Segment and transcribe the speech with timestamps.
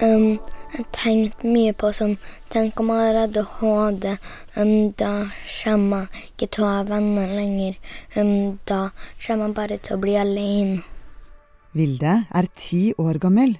[0.00, 0.38] Um,
[0.72, 2.14] jeg tenkte mye på sånn
[2.48, 4.06] Tenk om jeg har ADHD.
[4.56, 5.10] Um, da
[5.44, 7.74] kommer jeg ikke til å ha venner lenger.
[8.16, 8.78] Um, da
[9.20, 10.78] kommer jeg bare til å bli alene.
[11.76, 13.58] Vilde er ti år gammel.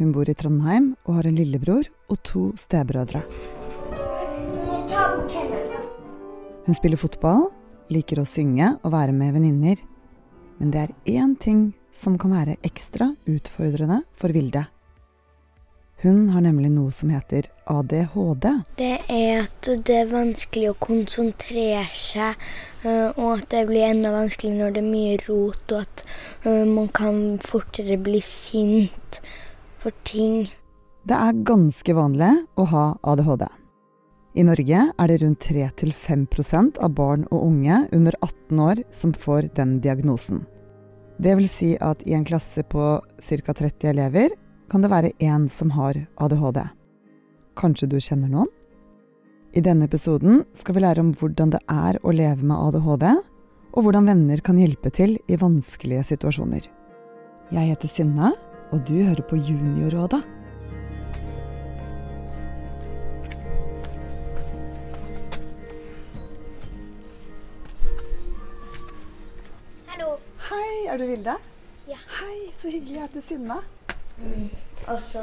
[0.00, 3.22] Hun bor i Trondheim og har en lillebror og to stebrødre.
[6.66, 7.46] Hun spiller fotball,
[7.94, 9.78] liker å synge og være med venninner.
[10.58, 14.66] Men det er én ting som kan være ekstra utfordrende for Vilde.
[15.98, 18.44] Hun har nemlig noe som heter ADHD.
[18.78, 22.38] Det er at det er vanskelig å konsentrere seg,
[22.86, 26.04] eh, og at det blir enda vanskeligere når det er mye rot, og at
[26.46, 29.18] eh, man kan fortere bli sint
[29.82, 30.44] for ting.
[31.02, 33.48] Det er ganske vanlig å ha ADHD.
[34.38, 39.50] I Norge er det rundt 3-5% av barn og unge under 18 år som får
[39.58, 40.44] den diagnosen.
[41.18, 43.54] Det vil si at i en klasse på ca.
[43.58, 46.60] 30 elever kan det være én som har ADHD.
[47.56, 48.50] Kanskje du kjenner noen?
[49.56, 53.06] I denne episoden skal vi lære om hvordan det er å leve med ADHD,
[53.72, 56.68] og hvordan venner kan hjelpe til i vanskelige situasjoner.
[57.48, 58.34] Jeg heter Synne,
[58.72, 60.20] og du hører på Juniorrådet.
[69.88, 70.12] Hallo.
[70.50, 71.40] Hei, er du Vilde?
[71.88, 72.00] Ja.
[72.20, 73.00] Hei, så hyggelig.
[73.00, 73.62] Jeg heter Synne.
[74.20, 74.67] Mm.
[74.88, 75.20] Og så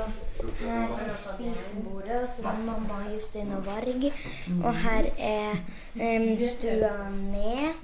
[0.61, 4.07] her er spisebordet, og så er mamma Justin og Varg.
[4.61, 5.55] Og her er
[5.97, 7.79] um, stua ned.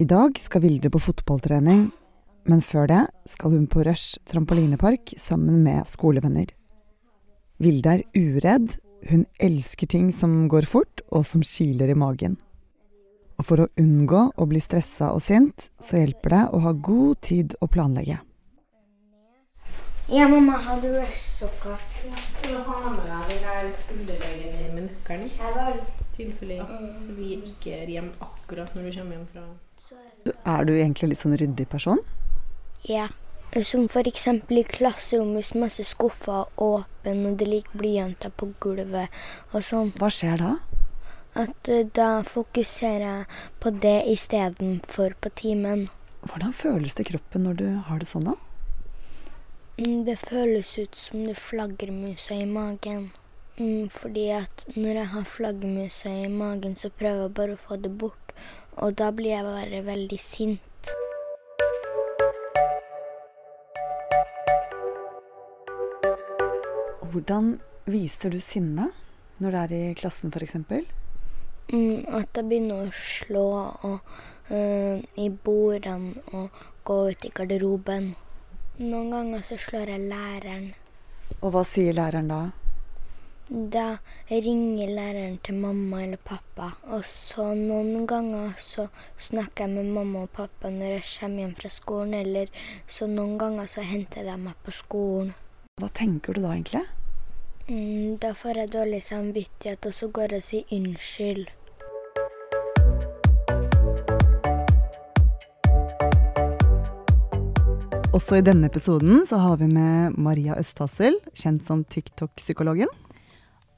[0.00, 1.88] I dag skal Vilde på fotballtrening,
[2.48, 6.54] men før det skal hun på Rush trampolinepark sammen med skolevenner.
[7.58, 8.78] Vilde er uredd,
[9.10, 12.38] hun elsker ting som går fort og som kiler i magen.
[13.38, 17.20] Og for å unngå å bli stressa og sint, så hjelper det å ha god
[17.28, 18.22] tid å planlegge.
[20.10, 21.76] Ja, mamma, har du Rush-sokker?
[22.40, 25.82] For å ha med deg den der skulderleggen med nøkkelen i.
[26.14, 31.10] Tilfelle at vi ikke er hjemme akkurat når du kommer hjem fra Er du egentlig
[31.10, 32.00] litt sånn ryddig person?
[32.88, 33.10] Ja.
[33.52, 39.12] Som eksempel i klasserommet hvis masse skuffer er åpne og det ligger blyanter på gulvet
[39.52, 39.92] og sånn.
[40.00, 40.56] Hva skjer da?
[41.36, 43.30] At eh, da fokuserer jeg
[43.60, 45.84] på det istedenfor på timen.
[46.24, 48.40] Hvordan føles det i kroppen når du har det sånn, da?
[49.78, 53.10] Mm, Det føles ut som det flaggermusa i magen.
[53.58, 57.76] Mm, Fordi at når jeg har flaggermusa i magen, så prøver jeg bare å få
[57.76, 58.32] det bort.
[58.76, 60.90] Og da blir jeg bare veldig sint.
[67.12, 68.90] Hvordan viser du sinne
[69.38, 70.58] når det er i klassen, f.eks.?
[71.70, 73.46] Mm, at jeg begynner å slå
[73.86, 74.14] og,
[74.50, 78.16] øh, i bordene og gå ut i garderoben.
[78.78, 80.66] Noen ganger så slår jeg læreren.
[81.42, 82.36] Og hva sier læreren da?
[83.50, 83.86] Da
[84.30, 88.86] ringer læreren til mamma eller pappa, og så noen ganger så
[89.18, 92.54] snakker jeg med mamma og pappa når jeg kommer hjem fra skolen, eller
[92.86, 95.34] så noen ganger så henter de meg på skolen.
[95.82, 96.84] Hva tenker du da egentlig?
[97.66, 101.48] Mm, da får jeg dårlig samvittighet, og så går jeg og sier unnskyld.
[108.18, 112.90] Også i denne episoden så har vi med Maria Østhassel, kjent som TikTok-psykologen.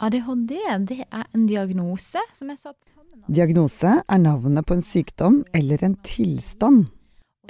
[0.01, 0.55] ADHD
[0.89, 5.43] det er en diagnose som er satt sammen av Diagnose er navnet på en sykdom
[5.53, 6.89] eller en tilstand.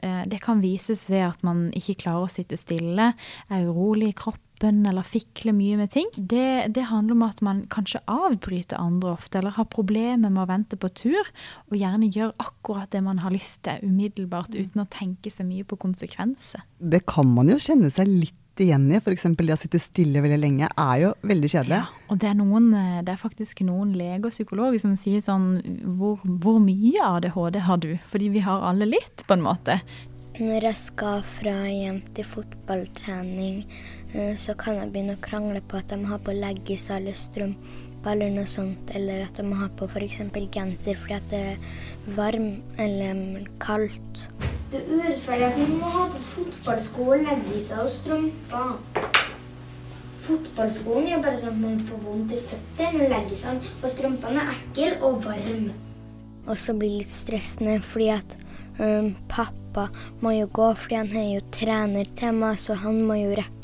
[0.02, 3.12] Eh, Det kan vises ved at man ikke klarer å sitte stille,
[3.48, 6.08] er urolig i kroppen eller fikler mye med ting.
[6.14, 10.48] Det, det handler om at man kanskje avbryter andre ofte, eller har problemer med å
[10.50, 11.30] vente på tur,
[11.70, 15.64] og gjerne gjør akkurat det man har lyst til umiddelbart, uten å tenke så mye
[15.64, 16.66] på konsekvenser.
[16.78, 18.98] Det kan man jo kjenne seg litt igjen i.
[18.98, 19.26] F.eks.
[19.38, 21.80] det å sitte stille veldig lenge er jo veldig kjedelig.
[21.80, 25.24] Ja, og det er, noen, eh, det er faktisk noen leger og psykologer som sier
[25.24, 25.52] sånn
[25.98, 27.92] hvor, hvor mye ADHD har du?
[28.12, 29.80] Fordi vi har alle litt, på en måte.
[30.40, 33.64] Når jeg skal fra hjem til fotballtrening,
[34.10, 38.32] så kan jeg begynne å krangle på at de har på leggis eller strømpe eller
[38.32, 40.22] noe sånt, eller at de må ha på f.eks.
[40.52, 44.24] genser fordi at det er varm eller kaldt.
[44.70, 49.10] Det er urettferdig at man må ha på fotballsko, leggiser og strømper.
[50.24, 54.58] Fotballskoen gjør bare sånn at man får vondt i føttene, og leggisene og strømpene er
[54.58, 55.78] ekle og varme.
[56.46, 58.36] Og så blir det litt stressende fordi at
[58.80, 59.88] um, pappa
[60.22, 63.59] må jo gå, fordi han er jo trener til meg, så han må jo rekke.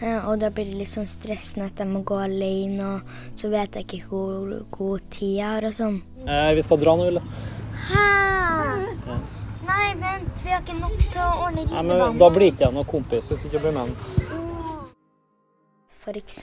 [0.00, 3.50] Eh, og da blir det litt sånn stressende at jeg må gå alene, og så
[3.50, 5.98] vet jeg ikke hvor god tid jeg har og sånn.
[6.22, 7.22] Eh, vi skal dra nå, Ulle.
[7.88, 8.04] Hæ?
[9.68, 12.88] Nei, vent, vi har ikke nok til å ordne men da blir ikke jeg noen
[12.88, 13.90] kompis hvis ikke du blir med.
[15.98, 16.38] f.eks.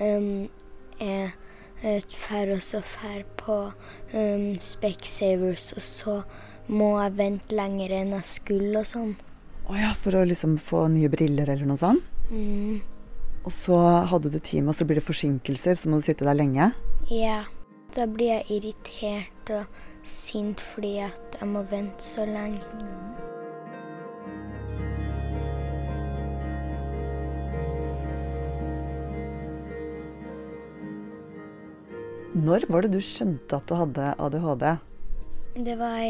[0.00, 0.48] Um,
[1.00, 1.30] er
[1.86, 6.20] et fær og så fær på um, Specsavers, og så
[6.68, 9.14] må jeg vente lenger enn jeg skulle og sånn.
[9.70, 12.19] Å ja, for å liksom få nye briller eller noe sånt?
[12.30, 12.80] Mm.
[13.44, 13.76] Og så
[14.10, 16.72] hadde du time, og så blir det forsinkelser, så må du sitte der lenge?
[17.10, 17.44] Ja.
[17.90, 22.60] Da blir jeg irritert og sint fordi at jeg må vente så lenge.
[32.30, 34.64] Når var det du skjønte at du hadde ADHD?
[35.66, 36.06] Det var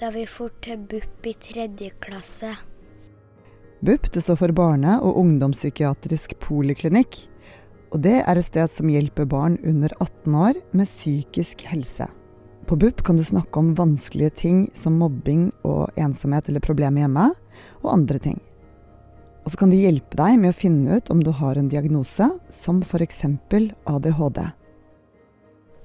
[0.00, 2.56] da vi for til BUP i tredje klasse.
[3.80, 7.22] BUP det står for barne- og ungdomspsykiatrisk poliklinikk.
[7.90, 12.06] Og det er et sted som hjelper barn under 18 år med psykisk helse.
[12.68, 17.30] På BUP kan du snakke om vanskelige ting som mobbing og ensomhet eller problemer hjemme,
[17.80, 18.38] og andre ting.
[19.44, 22.28] Og så kan de hjelpe deg med å finne ut om du har en diagnose,
[22.52, 23.24] som f.eks.
[23.88, 24.40] ADHD.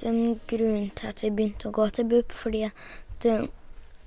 [0.03, 3.29] Den grunnen til at vi begynte å gå til BUP, fordi at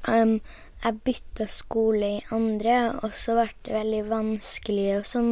[0.05, 0.37] um,
[0.85, 5.31] jeg bytta skole i andre, og så ble det veldig vanskelig og sånn.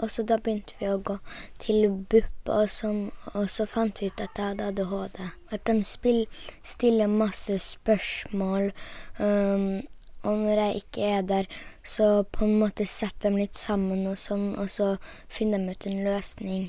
[0.00, 1.18] Og så da begynte vi å gå
[1.62, 3.02] til BUP og sånn,
[3.34, 5.20] og så fant vi ut at jeg hadde ADHD.
[5.52, 6.24] At de spill,
[6.64, 8.72] stiller masse spørsmål,
[9.20, 9.84] um,
[10.26, 11.46] og når jeg ikke er der,
[11.86, 14.96] så på en måte setter de litt sammen og sånn, og så
[15.30, 16.66] finner de ut en løsning.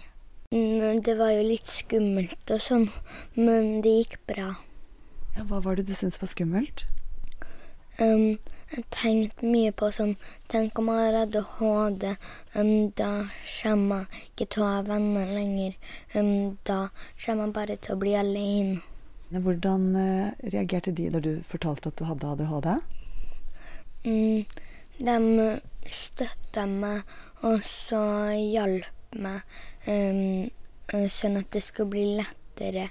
[0.51, 2.85] Det var jo litt skummelt og sånn,
[3.35, 4.51] men det gikk bra.
[5.35, 6.85] Ja, hva var det du syntes var skummelt?
[7.97, 8.37] Um,
[8.93, 10.11] tenkte mye på sånn
[10.51, 12.05] Tenk om jeg har ADHD.
[12.53, 15.73] Um, da kommer jeg ikke til å ha venner lenger.
[16.13, 16.87] Um, da
[17.23, 18.83] kommer jeg bare til å bli alene.
[19.31, 22.69] Hvordan uh, reagerte de da du fortalte at du hadde ADHD?
[24.07, 24.45] Mm,
[25.01, 25.49] de
[25.91, 27.01] støtta meg,
[27.47, 28.03] og så
[28.37, 29.43] hjalp meg,
[29.87, 30.47] um,
[31.11, 32.87] sånn at det skulle bli lettere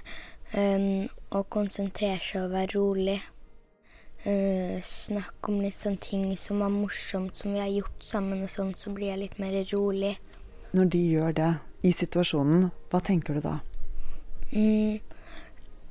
[0.53, 3.17] um, å konsentrere seg og være rolig.
[4.27, 8.51] Uh, snakke om litt sånne ting som var morsomt, som vi har gjort sammen, og
[8.51, 10.17] sånn, så blir jeg litt mer rolig.
[10.75, 11.51] Når de gjør det
[11.87, 13.53] i situasjonen, hva tenker du da?
[14.51, 14.99] Mm,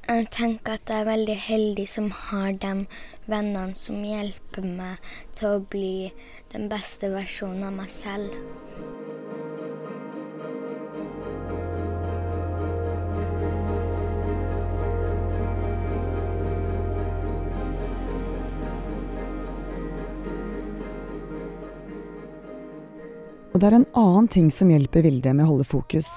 [0.07, 2.75] jeg tenker at jeg er veldig heldig som har de
[3.25, 6.13] vennene som hjelper meg til å bli
[6.53, 8.37] den beste versjonen av meg selv.
[23.57, 26.11] Og det er en annen ting som hjelper Vilde med å holde fokus.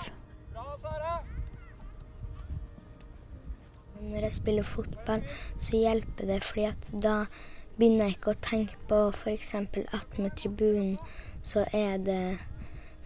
[4.10, 5.24] Når jeg spiller fotball,
[5.56, 7.14] så hjelper det, fordi at da
[7.78, 9.54] begynner jeg ikke å tenke på f.eks.
[9.56, 10.98] attmed tribunen,
[11.40, 12.20] så er det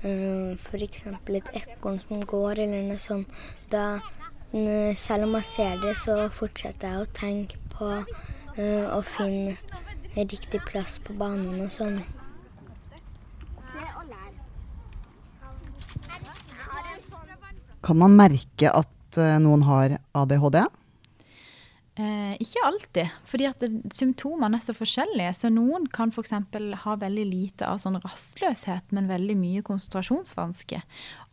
[0.02, 1.06] uh, f.eks.
[1.06, 3.38] et ekorn som går, eller noe sånt.
[3.70, 9.00] Da, uh, selv om jeg ser det, så fortsetter jeg å tenke på uh, å
[9.14, 9.54] finne
[10.18, 12.02] riktig plass på banen og sånn.
[17.84, 20.64] Kan man merke at eh, noen har ADHD?
[21.94, 23.64] Eh, ikke alltid, fordi at
[23.94, 25.34] symptomene er så forskjellige.
[25.38, 26.32] Så noen kan f.eks.
[26.82, 30.82] ha veldig lite av sånn rastløshet, men veldig mye konsentrasjonsvansker.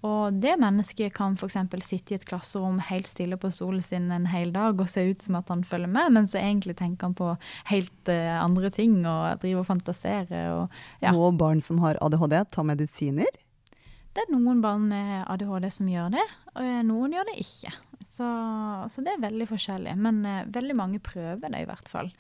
[0.05, 1.57] Og det mennesket kan f.eks.
[1.89, 5.25] sitte i et klasserom helt stille på stolen sin en hel dag og se ut
[5.25, 7.33] som at han følger med, men så egentlig tenker han på
[7.73, 10.51] helt uh, andre ting og driver og fantaserer.
[10.59, 11.15] Og, ja.
[11.17, 13.33] Må barn som har ADHD ta medisiner?
[14.11, 16.25] Det er noen barn med ADHD som gjør det,
[16.59, 17.71] og noen gjør det ikke.
[18.03, 18.27] Så,
[18.91, 19.93] så det er veldig forskjellig.
[20.03, 22.11] Men uh, veldig mange prøver det i hvert fall.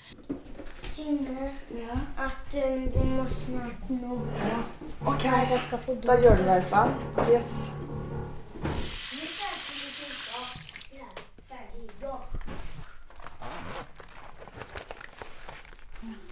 [0.92, 1.98] Synne, ja.
[2.22, 4.20] at um, vi må snart nå.
[5.10, 5.26] Ok,
[5.66, 6.94] skal få da gjør du deg i stand.
[7.26, 7.52] Yes.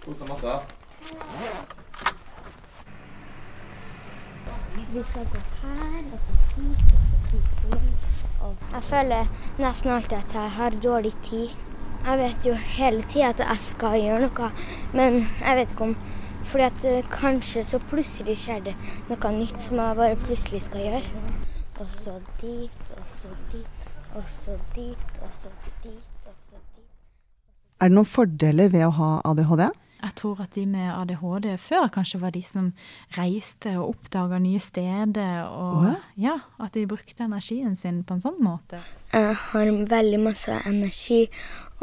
[0.05, 1.75] Kos deg masse.
[4.93, 7.81] Vi skal gå her, og så hit, og så hit.
[8.41, 8.69] Og så.
[8.73, 9.25] Jeg føler
[9.59, 11.49] nesten alltid at jeg har dårlig tid.
[12.05, 14.47] Jeg vet jo hele tida at jeg skal gjøre noe,
[14.93, 15.95] men jeg vet ikke om
[16.49, 18.71] Fordi at eh, kanskje så plutselig skjer det
[19.09, 21.01] noe nytt som jeg bare plutselig skal gjøre.
[21.79, 25.51] Og så dit, og så dit, og så dit, og så
[25.83, 26.87] dit, og så dit.
[27.81, 29.67] Er det noen fordeler ved å ha ADHD?
[29.99, 32.69] Jeg tror at de med ADHD før kanskje var de som
[33.17, 35.43] reiste og oppdaga nye steder.
[35.47, 36.05] Og Åh.
[36.17, 38.79] ja, at de brukte energien sin på en sånn måte.
[39.11, 41.25] Jeg har veldig masse energi,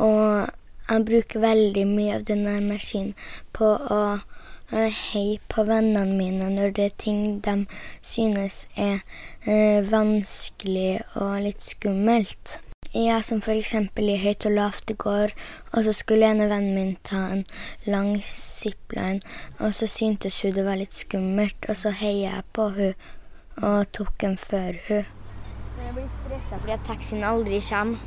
[0.01, 0.49] og
[0.89, 3.13] jeg bruker veldig mye av denne energien
[3.57, 7.57] på å eh, heie på vennene mine når det er ting de
[8.01, 9.03] synes er
[9.45, 12.61] eh, vanskelig og litt skummelt.
[12.97, 15.29] Ja, som eksempel i Høyt og lavt i går,
[15.77, 17.45] og så skulle en av vennen min ta en
[17.85, 19.21] lang zipline,
[19.61, 22.97] og så syntes hun det var litt skummelt, og så heia jeg på hun
[23.61, 25.05] og tok en før hun.
[25.77, 28.01] Men jeg blir stressa fordi at taxien aldri kommer.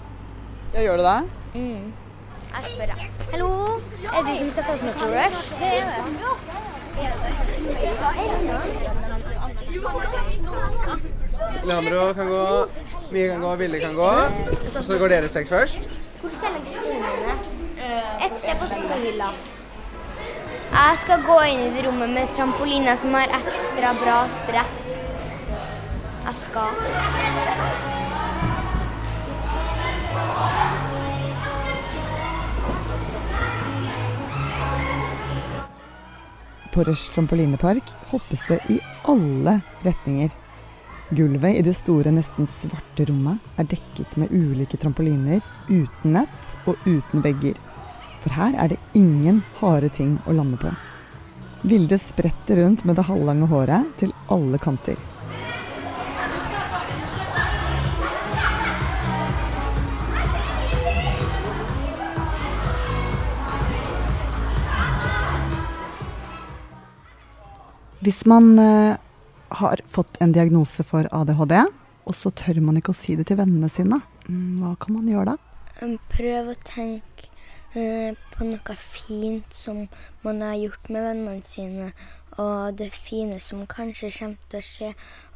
[0.73, 1.21] Ja, gjør du det?
[1.53, 1.93] Mm.
[2.49, 3.01] Jeg spør deg.
[3.29, 3.77] Hallo,
[4.09, 5.41] er det du som skal ta oss med på Rush?
[5.59, 5.85] Det er
[11.63, 12.67] Leandro kan gå,
[13.11, 14.11] Mie kan gå, Vilde kan gå.
[14.81, 15.87] Så går dere seks først.
[16.21, 17.37] Hvor skal jeg legge skoene?
[18.25, 19.31] Et sted på skolehylla.
[20.69, 24.91] Jeg skal gå inn i det rommet med trampoliner som har ekstra bra sprett.
[26.25, 26.69] Jeg skal.
[36.73, 38.77] På Rush trampolinepark hoppes det i
[39.09, 40.29] alle retninger.
[41.11, 46.77] Gulvet i det store, nesten svarte rommet er dekket med ulike trampoliner uten nett og
[46.85, 47.57] uten vegger.
[48.21, 50.69] For her er det ingen harde ting å lande på.
[51.65, 55.01] Vilde spretter rundt med det halvlange håret til alle kanter.
[67.99, 68.95] Hvis man eh,
[69.49, 71.55] har fått en diagnose for ADHD,
[72.05, 75.09] og så tør man ikke å si det til vennene sine, mm, hva kan man
[75.09, 75.37] gjøre da?
[75.81, 77.29] Um, Prøv å tenke
[77.77, 79.85] eh, på noe fint som
[80.25, 81.91] man har gjort med vennene sine,
[82.39, 84.91] og det fine som kanskje kommer til å skje,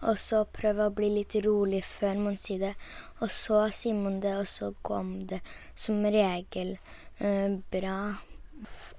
[0.07, 2.75] og så prøve å bli litt rolig før man sier det,
[3.19, 5.41] og så sier man det, og så går man det
[5.75, 6.77] som regel
[7.19, 7.97] eh, bra.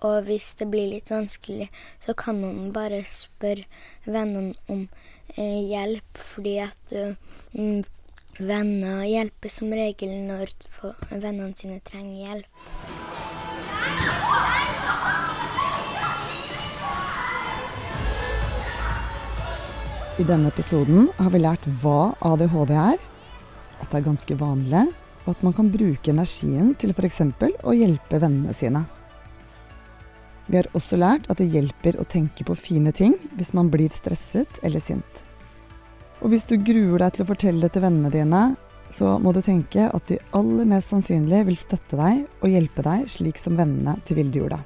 [0.04, 1.70] Og hvis det blir litt vanskelig,
[2.02, 3.64] så kan man bare spørre
[4.04, 4.86] vennene om
[5.36, 6.96] eh, hjelp, fordi at
[7.54, 7.84] mm,
[8.38, 10.52] venner hjelper som regel når
[11.10, 12.50] vennene sine trenger hjelp.
[20.14, 23.00] I denne episoden har vi lært hva ADHD er,
[23.82, 24.84] at det er ganske vanlig,
[25.24, 27.18] og at man kan bruke energien til f.eks.
[27.66, 28.84] å hjelpe vennene sine.
[30.46, 33.92] Vi har også lært at det hjelper å tenke på fine ting hvis man blir
[33.92, 35.22] stresset eller sint.
[36.20, 38.42] Og hvis du gruer deg til å fortelle det til vennene dine,
[38.92, 43.08] så må du tenke at de aller mest sannsynlig vil støtte deg og hjelpe deg
[43.10, 44.60] slik som vennene til Vilde gjorde.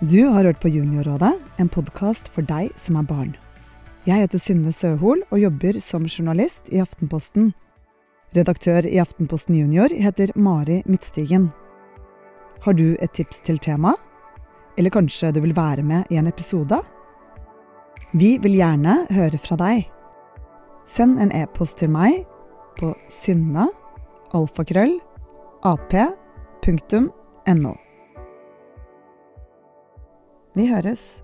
[0.00, 3.32] Du har hørt på Juniorrådet, en podkast for deg som er barn.
[4.08, 7.50] Jeg heter Synne Søhol og jobber som journalist i Aftenposten.
[8.36, 11.50] Redaktør i Aftenposten Junior heter Mari Midtstigen.
[12.64, 13.92] Har du et tips til tema?
[14.78, 16.78] Eller kanskje du vil være med i en episode?
[18.12, 19.84] Vi vil gjerne høre fra deg.
[20.90, 22.24] Send en e-post til meg
[22.78, 23.68] på synne
[24.34, 24.98] alfakrøll
[25.66, 27.74] ap.no.
[30.54, 31.22] Vi høres.